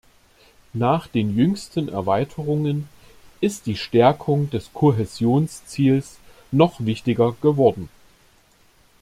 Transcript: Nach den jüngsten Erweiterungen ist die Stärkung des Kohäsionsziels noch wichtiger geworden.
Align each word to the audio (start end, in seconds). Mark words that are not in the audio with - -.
Nach 0.73 1.05
den 1.05 1.35
jüngsten 1.37 1.87
Erweiterungen 1.87 2.89
ist 3.39 3.67
die 3.67 3.77
Stärkung 3.77 4.49
des 4.49 4.73
Kohäsionsziels 4.73 6.17
noch 6.51 6.79
wichtiger 6.83 7.33
geworden. 7.39 7.87